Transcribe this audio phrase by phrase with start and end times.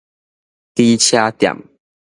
[0.73, 1.55] 機車店